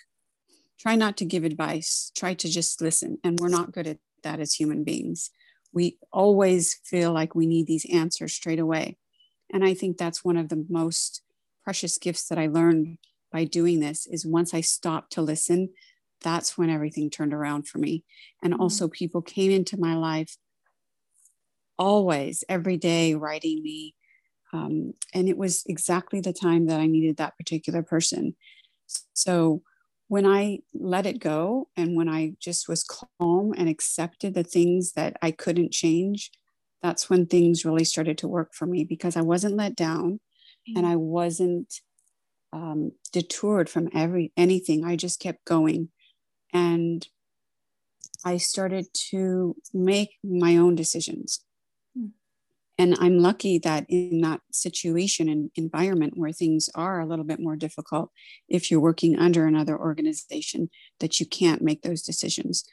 [0.79, 2.13] Try not to give advice.
[2.15, 3.19] Try to just listen.
[3.25, 5.31] And we're not good at that as human beings.
[5.73, 8.99] We always feel like we need these answers straight away.
[9.53, 11.23] And I think that's one of the most
[11.63, 12.99] precious gifts that I learned
[13.35, 15.71] by doing this is once I stopped to listen,
[16.23, 18.05] that's when everything turned around for me.
[18.43, 18.63] And mm-hmm.
[18.63, 20.37] also, people came into my life
[21.77, 23.97] always, every day, writing me.
[24.53, 28.37] Um, and it was exactly the time that I needed that particular person.
[29.15, 29.63] So
[30.07, 34.93] when I let it go and when I just was calm and accepted the things
[34.93, 36.31] that I couldn't change,
[36.85, 40.21] that's when things really started to work for me because I wasn't let down
[40.69, 40.87] and mm-hmm.
[40.87, 41.81] I wasn't
[42.55, 44.85] um, detoured from every anything.
[44.85, 45.89] I just kept going,
[46.53, 47.07] and
[48.25, 51.45] I started to make my own decisions.
[51.97, 52.07] Hmm.
[52.79, 57.41] And I'm lucky that in that situation and environment where things are a little bit
[57.41, 58.11] more difficult,
[58.49, 62.65] if you're working under another organization, that you can't make those decisions.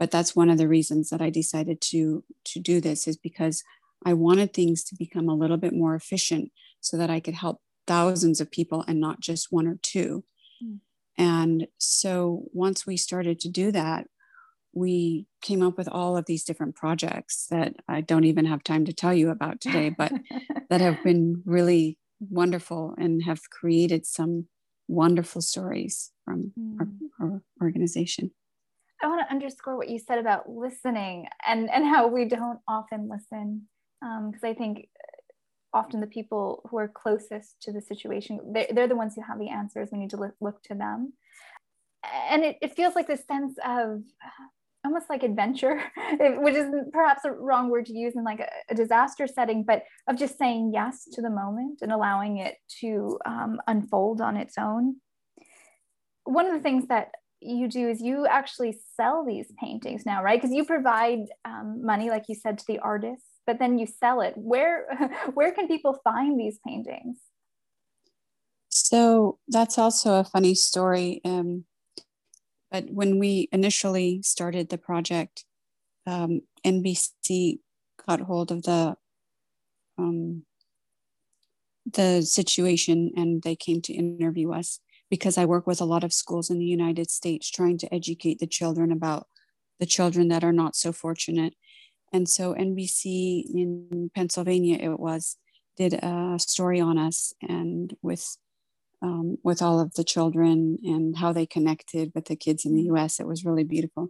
[0.00, 3.62] But that's one of the reasons that I decided to to do this is because
[4.04, 7.60] I wanted things to become a little bit more efficient so that I could help
[7.88, 10.24] thousands of people and not just one or two.
[10.62, 10.78] Mm.
[11.18, 14.06] And so once we started to do that,
[14.72, 18.84] we came up with all of these different projects that I don't even have time
[18.84, 20.12] to tell you about today, but
[20.70, 24.46] that have been really wonderful and have created some
[24.86, 26.76] wonderful stories from mm.
[27.18, 28.30] our, our organization.
[29.02, 33.08] I want to underscore what you said about listening and, and how we don't often
[33.08, 33.68] listen.
[34.00, 34.88] Because um, I think
[35.72, 39.38] often the people who are closest to the situation they're, they're the ones who have
[39.38, 39.90] the answers.
[39.92, 41.12] We need to look, look to them.
[42.30, 44.02] And it, it feels like this sense of
[44.84, 45.82] almost like adventure
[46.20, 49.82] which is perhaps a wrong word to use in like a, a, disaster setting but
[50.08, 54.54] of just saying yes to the moment and allowing it to um, unfold on its
[54.56, 54.96] own.
[56.24, 57.08] One of the things that
[57.40, 60.40] you do is you actually sell these paintings now right?
[60.40, 64.20] Because you provide um, money like you said to the artists but then you sell
[64.20, 64.34] it.
[64.36, 64.84] Where
[65.34, 67.16] where can people find these paintings?
[68.68, 71.64] So that's also a funny story um,
[72.70, 75.44] but when we initially started the project
[76.06, 77.58] um, nbc
[78.06, 78.94] got hold of the
[79.96, 80.42] um,
[81.92, 84.80] the situation and they came to interview us
[85.10, 88.38] because I work with a lot of schools in the United States trying to educate
[88.38, 89.26] the children about
[89.80, 91.54] the children that are not so fortunate
[92.12, 95.36] and so NBC in Pennsylvania, it was,
[95.76, 98.36] did a story on us and with
[99.00, 102.82] um, with all of the children and how they connected with the kids in the
[102.94, 103.20] US.
[103.20, 104.08] It was really beautiful.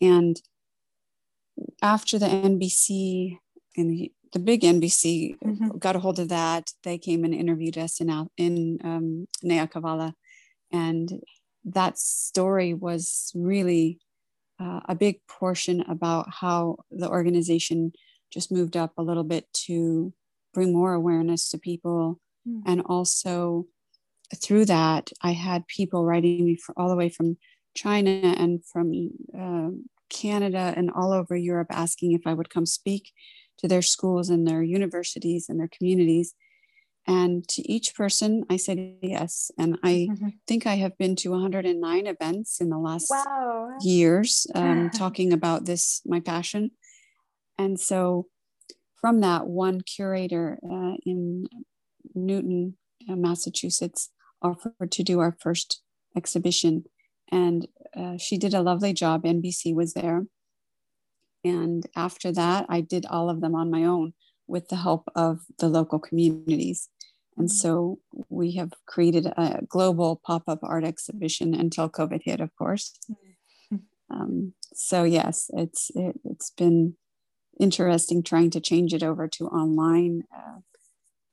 [0.00, 0.40] And
[1.82, 3.38] after the NBC
[3.76, 5.78] and the, the big NBC mm-hmm.
[5.78, 10.12] got a hold of that, they came and interviewed us in, in um, Nea Kavala.
[10.72, 11.22] And
[11.64, 14.00] that story was really
[14.64, 17.92] uh, a big portion about how the organization
[18.32, 20.12] just moved up a little bit to
[20.54, 22.20] bring more awareness to people.
[22.48, 22.62] Mm.
[22.66, 23.66] And also
[24.42, 27.36] through that, I had people writing me for, all the way from
[27.74, 29.70] China and from uh,
[30.08, 33.12] Canada and all over Europe asking if I would come speak
[33.58, 36.34] to their schools and their universities and their communities.
[37.06, 39.50] And to each person, I said yes.
[39.58, 40.28] And I mm-hmm.
[40.48, 43.76] think I have been to 109 events in the last wow.
[43.82, 46.70] years um, talking about this, my passion.
[47.58, 48.28] And so
[48.96, 51.46] from that, one curator uh, in
[52.14, 55.82] Newton, uh, Massachusetts, offered to do our first
[56.16, 56.84] exhibition.
[57.30, 59.24] And uh, she did a lovely job.
[59.24, 60.24] NBC was there.
[61.44, 64.14] And after that, I did all of them on my own
[64.46, 66.88] with the help of the local communities.
[67.36, 67.54] And mm-hmm.
[67.54, 72.98] so we have created a global pop up art exhibition until COVID hit, of course.
[73.10, 73.76] Mm-hmm.
[74.10, 76.94] Um, so yes, it's it, has been
[77.58, 80.24] interesting trying to change it over to online.
[80.34, 80.60] Uh,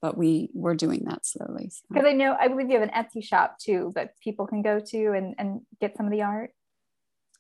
[0.02, 1.72] but we we're doing that slowly.
[1.90, 2.10] Because so.
[2.10, 5.12] I know I believe you have an Etsy shop too that people can go to
[5.14, 6.52] and, and get some of the art.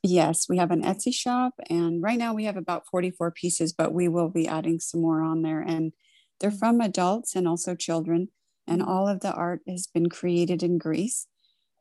[0.03, 3.93] Yes, we have an Etsy shop, and right now we have about 44 pieces, but
[3.93, 5.61] we will be adding some more on there.
[5.61, 5.93] And
[6.39, 6.57] they're mm.
[6.57, 8.29] from adults and also children.
[8.67, 11.27] And all of the art has been created in Greece.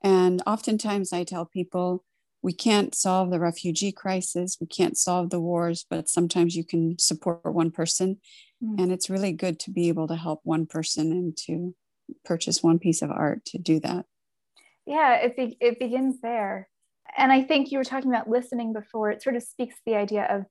[0.03, 2.05] And oftentimes I tell people
[2.43, 6.99] we can't solve the refugee crisis, we can't solve the wars, but sometimes you can
[6.99, 8.19] support one person.
[8.65, 8.81] Mm.
[8.81, 11.75] And it's really good to be able to help one person and to
[12.25, 14.07] purchase one piece of art to do that.
[14.87, 16.71] Yeah, it, be- it begins there
[17.17, 19.11] and I think you were talking about listening before.
[19.11, 20.45] It sort of speaks to the idea of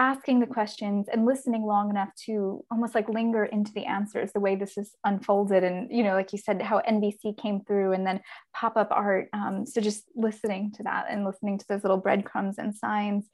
[0.00, 4.40] asking the questions and listening long enough to almost like linger into the answers the
[4.40, 8.06] way this is unfolded and you know like you said how nbc came through and
[8.06, 8.18] then
[8.54, 9.28] pop-up art.
[9.32, 13.28] Um, so just listening to that and listening to those little breadcrumbs and signs.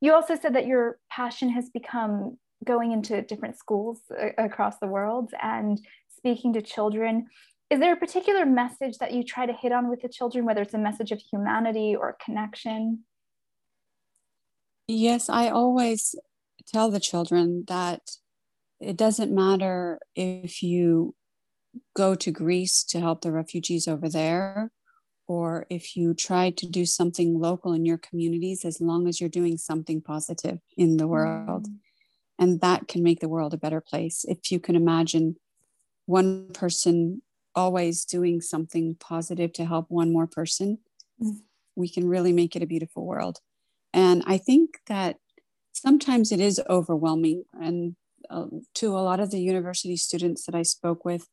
[0.00, 4.00] You also said that your passion has become going into different schools
[4.38, 5.80] across the world and
[6.16, 7.26] speaking to children.
[7.70, 10.62] Is there a particular message that you try to hit on with the children whether
[10.62, 13.04] it's a message of humanity or connection
[14.88, 16.14] yes i always
[16.66, 18.00] tell the children that
[18.80, 21.14] it doesn't matter if you
[21.94, 24.70] go to greece to help the refugees over there
[25.28, 29.28] or if you try to do something local in your communities as long as you're
[29.28, 31.74] doing something positive in the world mm.
[32.38, 35.36] and that can make the world a better place if you can imagine
[36.06, 37.20] one person
[37.56, 40.78] always doing something positive to help one more person,
[41.20, 41.38] mm.
[41.74, 43.40] we can really make it a beautiful world.
[43.92, 45.16] And I think that
[45.72, 47.44] sometimes it is overwhelming.
[47.52, 47.96] And
[48.30, 51.28] uh, to a lot of the university students that I spoke with,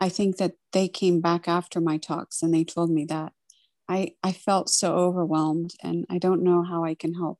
[0.00, 3.32] I think that they came back after my talks and they told me that
[3.88, 7.38] I, I felt so overwhelmed and I don't know how I can help.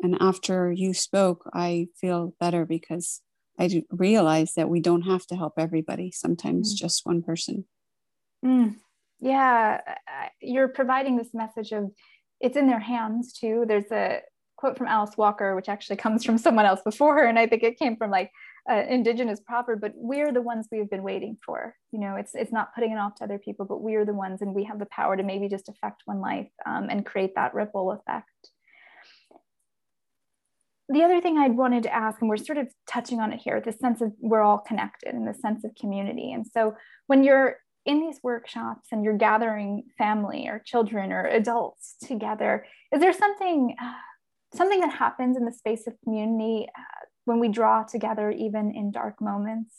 [0.00, 3.22] And after you spoke, I feel better because
[3.58, 6.78] I realize that we don't have to help everybody, sometimes mm.
[6.78, 7.64] just one person.
[8.44, 8.76] Mm.
[9.20, 9.80] Yeah,
[10.42, 11.90] you're providing this message of
[12.40, 13.64] it's in their hands too.
[13.66, 14.20] There's a
[14.56, 17.62] quote from Alice Walker, which actually comes from someone else before her, and I think
[17.62, 18.30] it came from like
[18.70, 19.80] uh, indigenous proverb.
[19.80, 21.74] But we're the ones we've been waiting for.
[21.92, 24.14] You know, it's it's not putting it off to other people, but we are the
[24.14, 27.34] ones, and we have the power to maybe just affect one life um, and create
[27.36, 28.50] that ripple effect
[30.88, 33.60] the other thing I'd wanted to ask, and we're sort of touching on it here,
[33.60, 36.32] the sense of we're all connected and the sense of community.
[36.32, 36.76] And so
[37.08, 43.00] when you're in these workshops and you're gathering family or children or adults together, is
[43.00, 43.92] there something uh,
[44.54, 48.90] something that happens in the space of community uh, when we draw together, even in
[48.90, 49.74] dark moments?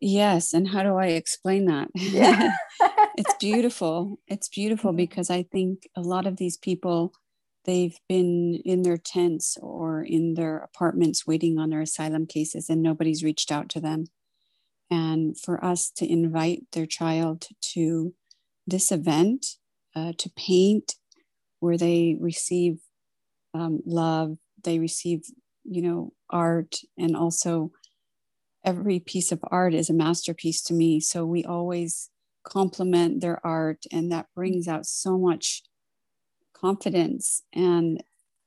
[0.00, 1.88] Yes, and how do I explain that?
[1.94, 2.50] Yeah.
[3.16, 4.18] it's beautiful.
[4.26, 4.98] It's beautiful mm-hmm.
[4.98, 7.12] because I think a lot of these people
[7.64, 12.80] they've been in their tents or in their apartments waiting on their asylum cases and
[12.80, 14.04] nobody's reached out to them
[14.90, 18.14] and for us to invite their child to
[18.66, 19.46] this event
[19.94, 20.94] uh, to paint
[21.60, 22.78] where they receive
[23.54, 25.20] um, love they receive
[25.64, 27.70] you know art and also
[28.64, 32.10] every piece of art is a masterpiece to me so we always
[32.44, 35.62] compliment their art and that brings out so much
[36.60, 37.42] confidence.
[37.52, 38.02] And,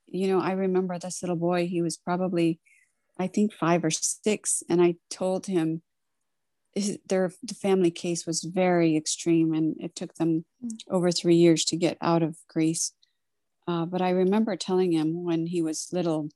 [0.06, 2.60] you know, I remember this little boy, he was probably,
[3.18, 4.62] I think, five or six.
[4.68, 5.82] And I told him
[7.08, 10.70] their the family case was very extreme and it took them mm.
[10.88, 12.92] over three years to get out of Greece.
[13.66, 16.28] Uh, but I remember telling him when he was little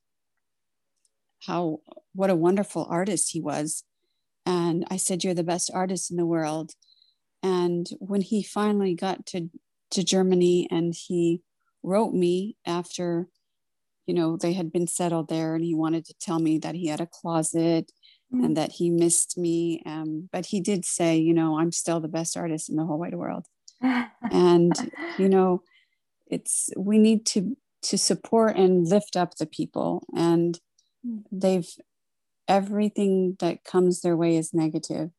[1.46, 1.80] how
[2.14, 3.84] what a wonderful artist he was.
[4.46, 6.72] And I said, You're the best artist in the world.
[7.42, 9.50] And when he finally got to,
[9.90, 11.42] to Germany and he
[11.82, 13.28] wrote me after
[14.06, 16.88] you know they had been settled there and he wanted to tell me that he
[16.88, 17.92] had a closet
[18.34, 18.44] mm.
[18.44, 22.08] and that he missed me um, but he did say you know i'm still the
[22.08, 23.46] best artist in the whole wide world
[24.30, 25.62] and you know
[26.26, 30.60] it's we need to to support and lift up the people and
[31.06, 31.22] mm.
[31.30, 31.68] they've
[32.46, 34.90] everything that comes their way is negative.
[34.90, 35.10] negative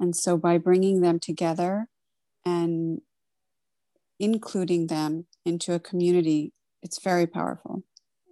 [0.00, 1.86] and so by bringing them together
[2.44, 3.02] and
[4.18, 6.52] including them into a community,
[6.82, 7.82] it's very powerful.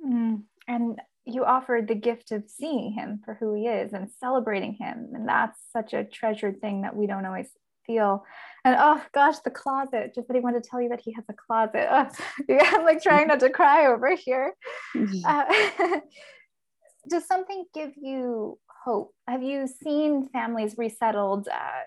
[0.05, 0.45] Mm.
[0.66, 0.99] And
[1.29, 5.11] you offered the gift of seeing him for who he is and celebrating him.
[5.14, 7.49] And that's such a treasured thing that we don't always
[7.87, 8.24] feel.
[8.64, 10.14] And oh gosh, the closet.
[10.14, 11.87] Just that he wanted to tell you that he has a closet.
[11.91, 12.09] Oh,
[12.49, 14.55] yeah, I'm like trying not to cry over here.
[14.97, 15.24] Mm-hmm.
[15.24, 16.01] Uh,
[17.09, 19.14] does something give you hope?
[19.26, 21.83] Have you seen families resettled uh,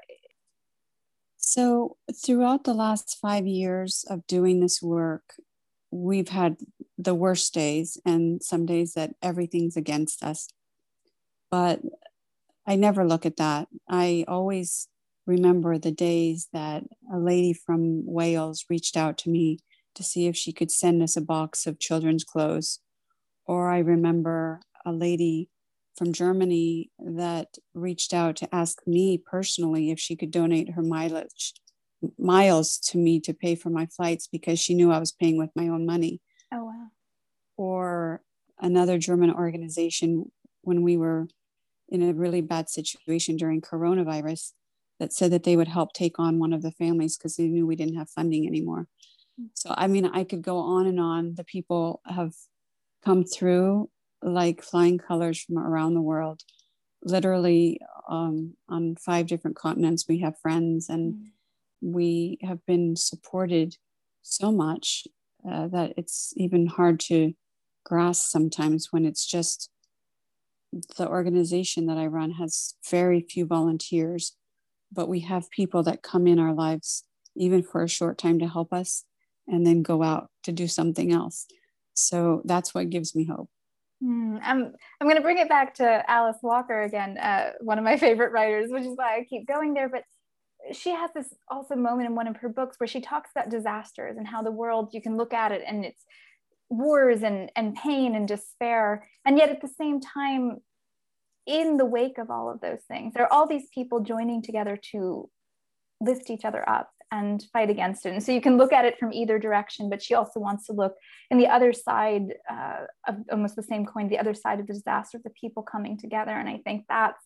[1.44, 5.34] so, throughout the last five years of doing this work,
[5.92, 6.58] we've had
[6.98, 10.48] the worst days and some days that everything's against us.
[11.50, 11.82] But
[12.66, 13.68] I never look at that.
[13.90, 14.88] I always
[15.28, 16.84] remember the days that
[17.14, 19.60] a lady from Wales reached out to me
[19.96, 22.80] to see if she could send us a box of children's clothes.
[23.46, 25.50] Or I remember a lady
[25.98, 31.54] from Germany that reached out to ask me personally if she could donate her mileage
[32.18, 35.52] miles to me to pay for my flights because she knew I was paying with
[35.56, 36.22] my own money.
[36.52, 36.88] Oh wow.
[37.58, 38.22] Or
[38.60, 40.32] another German organization
[40.62, 41.28] when we were
[41.90, 44.54] in a really bad situation during coronavirus
[45.00, 47.66] that said that they would help take on one of the families because they knew
[47.66, 48.88] we didn't have funding anymore.
[49.56, 51.34] So, I mean, I could go on and on.
[51.36, 52.34] The people have
[53.04, 53.90] come through
[54.22, 56.42] like flying colors from around the world.
[57.04, 61.26] Literally, um, on five different continents, we have friends, and mm.
[61.82, 63.76] We have been supported
[64.22, 65.08] so much
[65.50, 67.34] uh, that it's even hard to
[67.84, 69.70] grasp sometimes when it's just
[70.98, 74.36] the organization that I run has very few volunteers,
[74.92, 77.04] but we have people that come in our lives
[77.36, 79.04] even for a short time to help us
[79.48, 81.46] and then go out to do something else.
[81.94, 83.50] So that's what gives me hope.
[84.04, 87.84] Mm, I'm I'm going to bring it back to Alice Walker again, uh, one of
[87.84, 89.90] my favorite writers, which is why I keep going there.
[89.90, 90.04] But
[90.72, 94.18] she has this also moment in one of her books where she talks about disasters
[94.18, 96.06] and how the world you can look at it and it's
[96.72, 100.58] wars and and pain and despair, and yet at the same time,
[101.46, 104.80] in the wake of all of those things, there are all these people joining together
[104.92, 105.30] to
[106.00, 108.14] lift each other up and fight against it.
[108.14, 110.74] And so you can look at it from either direction, but she also wants to
[110.74, 110.94] look
[111.30, 114.74] in the other side uh, of almost the same coin, the other side of the
[114.74, 116.32] disaster, the people coming together.
[116.32, 117.22] And I think that's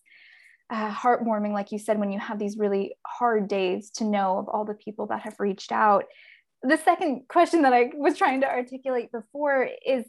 [0.70, 4.48] uh, heartwarming, like you said, when you have these really hard days to know of
[4.48, 6.04] all the people that have reached out.
[6.62, 10.04] The second question that I was trying to articulate before is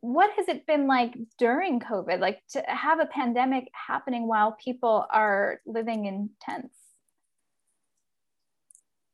[0.00, 5.06] what has it been like during COVID, like to have a pandemic happening while people
[5.10, 6.76] are living in tents?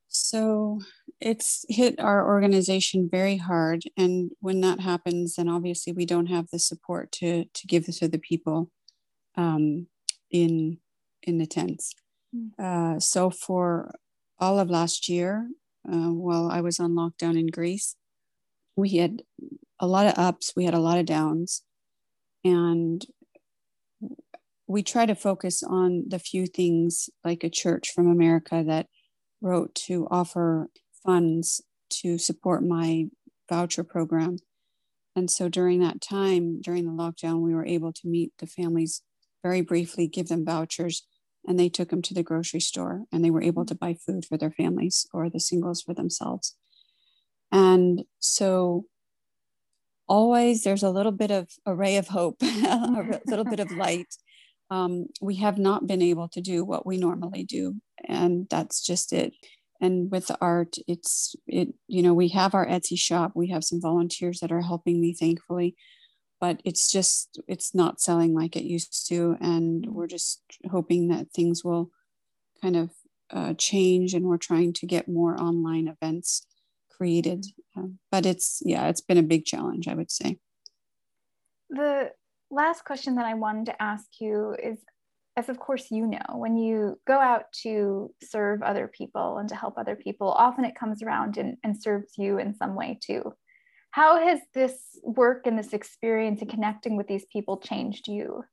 [0.08, 0.80] So
[1.20, 3.84] it's hit our organization very hard.
[3.96, 8.08] And when that happens, then obviously we don't have the support to, to give to
[8.08, 8.70] the people
[9.36, 9.86] um,
[10.30, 10.78] in,
[11.22, 11.94] in the tents.
[12.34, 12.50] Mm.
[12.58, 13.94] Uh, so for
[14.38, 15.48] all of last year,
[15.90, 17.96] uh, while I was on lockdown in Greece,
[18.76, 19.22] we had
[19.80, 21.62] a lot of ups, we had a lot of downs.
[22.44, 23.04] And
[24.66, 28.86] we try to focus on the few things like a church from America that
[29.40, 30.68] wrote to offer
[31.04, 33.06] funds to support my
[33.48, 34.36] voucher program.
[35.16, 39.02] And so during that time, during the lockdown, we were able to meet the families
[39.42, 41.06] very briefly, give them vouchers,
[41.46, 44.24] and they took them to the grocery store and they were able to buy food
[44.24, 46.56] for their families or the singles for themselves.
[47.50, 48.84] And so
[50.06, 54.14] always there's a little bit of a ray of hope, a little bit of light.
[54.70, 59.12] Um, we have not been able to do what we normally do and that's just
[59.12, 59.32] it
[59.80, 63.64] and with the art it's it you know we have our etsy shop we have
[63.64, 65.76] some volunteers that are helping me thankfully
[66.40, 71.30] but it's just it's not selling like it used to and we're just hoping that
[71.32, 71.90] things will
[72.62, 72.90] kind of
[73.30, 76.46] uh, change and we're trying to get more online events
[76.90, 77.46] created.
[77.76, 80.38] Uh, but it's yeah it's been a big challenge i would say.
[81.70, 82.10] The
[82.50, 84.78] last question that i wanted to ask you is
[85.38, 89.54] as of course you know, when you go out to serve other people and to
[89.54, 93.22] help other people, often it comes around and, and serves you in some way too.
[93.90, 98.44] How has this work and this experience and connecting with these people changed you?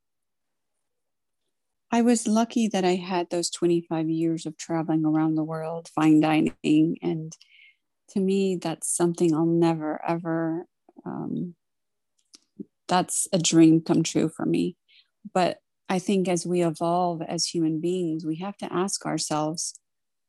[1.92, 6.20] I was lucky that I had those 25 years of traveling around the world, fine
[6.20, 6.98] dining.
[7.02, 7.36] And
[8.10, 10.66] to me, that's something I'll never, ever,
[11.06, 11.56] um,
[12.88, 14.78] that's a dream come true for me.
[15.34, 19.74] But I think as we evolve as human beings, we have to ask ourselves,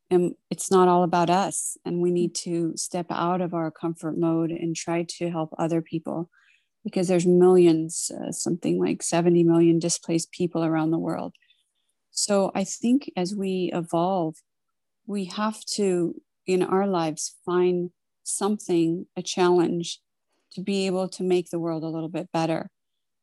[0.09, 1.77] and it's not all about us.
[1.85, 5.81] And we need to step out of our comfort mode and try to help other
[5.81, 6.29] people
[6.83, 11.33] because there's millions, uh, something like 70 million displaced people around the world.
[12.11, 14.35] So I think as we evolve,
[15.05, 17.91] we have to, in our lives, find
[18.23, 19.99] something, a challenge
[20.53, 22.69] to be able to make the world a little bit better.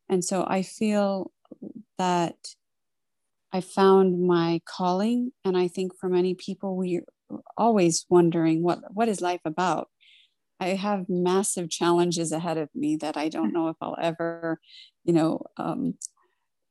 [0.08, 1.32] And so I feel
[1.98, 2.36] that
[3.54, 5.30] I found my calling.
[5.44, 7.04] And I think for many people, we're
[7.56, 9.88] always wondering what, what is life about?
[10.58, 14.58] I have massive challenges ahead of me that I don't know if I'll ever,
[15.04, 15.94] you know, um,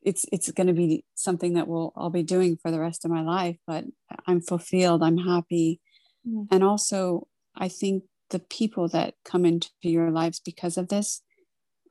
[0.02, 3.12] it's it's going to be something that will I'll be doing for the rest of
[3.12, 3.56] my life.
[3.66, 3.86] But
[4.28, 5.02] I'm fulfilled.
[5.02, 5.80] I'm happy,
[6.28, 6.48] mm.
[6.52, 11.22] and also I think the people that come into your lives because of this,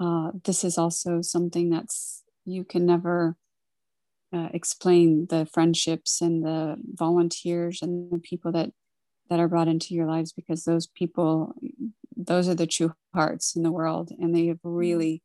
[0.01, 3.37] uh, this is also something that's you can never
[4.33, 8.71] uh, explain the friendships and the volunteers and the people that
[9.29, 11.55] that are brought into your lives because those people
[12.17, 14.11] those are the true hearts in the world.
[14.19, 15.23] And they have really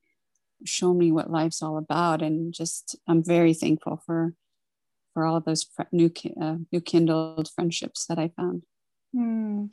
[0.65, 2.21] shown me what life's all about.
[2.21, 4.33] And just i'm very thankful for
[5.13, 8.63] for all those new uh, new kindled friendships that i found.
[9.15, 9.69] Mm.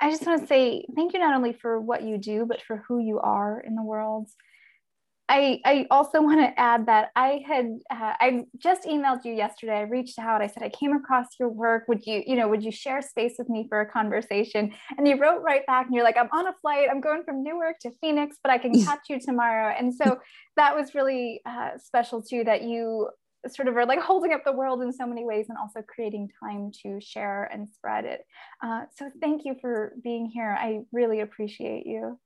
[0.00, 2.84] i just want to say thank you not only for what you do but for
[2.88, 4.28] who you are in the world
[5.28, 9.78] I, I also want to add that I had uh, I just emailed you yesterday.
[9.78, 10.40] I reached out.
[10.40, 11.84] I said I came across your work.
[11.88, 14.72] Would you you know would you share space with me for a conversation?
[14.96, 16.88] And you wrote right back, and you're like, I'm on a flight.
[16.90, 19.74] I'm going from Newark to Phoenix, but I can catch you tomorrow.
[19.78, 20.18] And so
[20.56, 22.44] that was really uh, special too.
[22.44, 23.08] That you
[23.46, 26.28] sort of are like holding up the world in so many ways and also creating
[26.42, 28.22] time to share and spread it.
[28.64, 30.56] Uh, so thank you for being here.
[30.58, 32.18] I really appreciate you.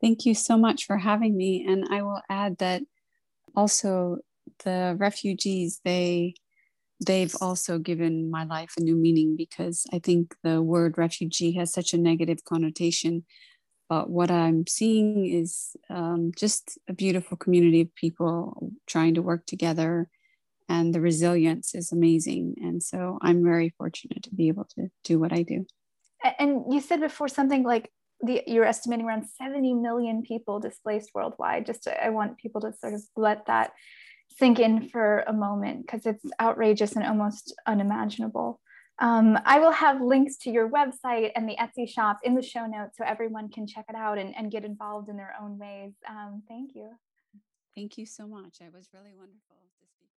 [0.00, 1.66] Thank you so much for having me.
[1.68, 2.82] And I will add that
[3.54, 4.18] also
[4.64, 6.34] the refugees, they
[7.04, 11.72] they've also given my life a new meaning because I think the word refugee has
[11.72, 13.24] such a negative connotation.
[13.88, 19.46] But what I'm seeing is um, just a beautiful community of people trying to work
[19.46, 20.08] together,
[20.68, 22.54] and the resilience is amazing.
[22.58, 25.66] And so I'm very fortunate to be able to do what I do.
[26.38, 27.90] And you said before something like
[28.22, 31.66] the, you're estimating around 70 million people displaced worldwide.
[31.66, 33.72] Just to, I want people to sort of let that
[34.38, 38.60] sink in for a moment because it's outrageous and almost unimaginable.
[39.00, 42.66] Um, I will have links to your website and the Etsy shop in the show
[42.66, 45.94] notes so everyone can check it out and, and get involved in their own ways.
[46.08, 46.90] Um, thank you.
[47.74, 48.58] Thank you so much.
[48.60, 50.10] It was really wonderful to speak with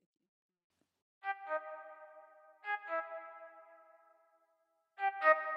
[5.24, 5.46] you.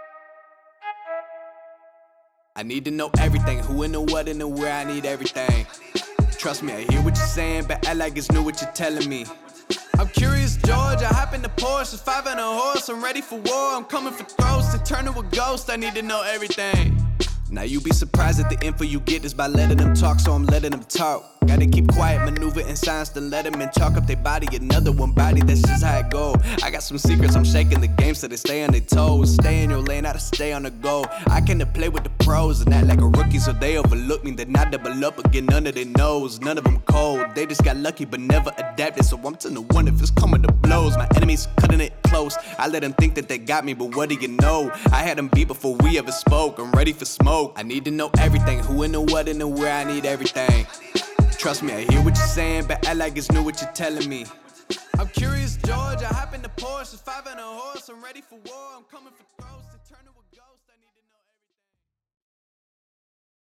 [2.56, 5.66] I need to know everything, who and the what and the where, I need everything.
[6.38, 9.08] Trust me, I hear what you're saying, but act like it's new what you're telling
[9.08, 9.26] me.
[9.98, 11.02] I'm curious, George.
[11.02, 12.88] I hop in the Porsche, five and a horse.
[12.88, 13.74] I'm ready for war.
[13.74, 15.68] I'm coming for throats to turn to a ghost.
[15.68, 16.96] I need to know everything.
[17.50, 20.32] Now you be surprised at the info you get is by letting them talk, so
[20.32, 21.24] I'm letting them talk.
[21.46, 24.48] Gotta keep quiet, maneuver in silence, then let them in chalk up their body.
[24.56, 26.34] Another one body, that's just how it go.
[26.62, 29.34] I got some secrets, I'm shaking the game so they stay on their toes.
[29.34, 31.04] Stay in your lane, I to stay on the go.
[31.28, 34.24] I can to play with the pros and act like a rookie, so they overlook
[34.24, 34.32] me.
[34.32, 36.40] Then I double up again, none of their nose.
[36.40, 39.04] None of them cold, they just got lucky but never adapted.
[39.04, 40.96] So I'm to the one if it's coming to blows.
[40.96, 42.36] My enemies cutting it close.
[42.58, 44.72] I let them think that they got me, but what do you know?
[44.90, 46.58] I had them beat before we ever spoke.
[46.58, 47.52] I'm ready for smoke.
[47.56, 50.66] I need to know everything, who in the what and the where, I need everything.
[51.38, 54.08] Trust me, I hear what you're saying, but act like it's new what you're telling
[54.08, 54.26] me.
[54.98, 56.02] I'm curious, George.
[56.02, 57.88] I hop in the Porsche, five and a horse.
[57.88, 58.64] I'm ready for war.
[58.76, 59.73] I'm coming for throws.